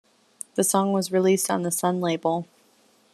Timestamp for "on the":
1.51-1.69